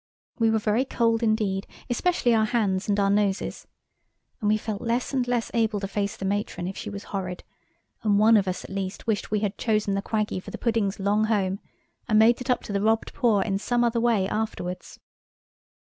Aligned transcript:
We 0.39 0.49
were 0.49 0.57
very 0.57 0.83
cold 0.83 1.21
indeed, 1.21 1.67
especially 1.87 2.33
our 2.33 2.45
hands 2.45 2.89
and 2.89 2.99
our 2.99 3.11
noses. 3.11 3.67
And 4.39 4.47
we 4.49 4.57
felt 4.57 4.81
less 4.81 5.13
and 5.13 5.27
less 5.27 5.51
able 5.53 5.79
to 5.79 5.87
face 5.87 6.17
the 6.17 6.25
Matron 6.25 6.67
if 6.67 6.75
she 6.75 6.89
was 6.89 7.03
horrid, 7.03 7.43
and 8.01 8.17
one 8.17 8.35
of 8.35 8.47
us 8.47 8.63
at 8.63 8.71
least 8.71 9.05
wished 9.05 9.29
we 9.29 9.41
had 9.41 9.59
chosen 9.59 9.93
the 9.93 10.01
Quaggy 10.01 10.39
for 10.41 10.49
the 10.49 10.57
pudding's 10.57 10.99
long 10.99 11.25
home, 11.25 11.59
and 12.07 12.17
made 12.17 12.41
it 12.41 12.49
up 12.49 12.63
to 12.63 12.73
the 12.73 12.81
robbed 12.81 13.13
poor 13.13 13.43
in 13.43 13.59
some 13.59 13.83
other 13.83 13.99
way 14.01 14.27
afterwards. 14.27 14.99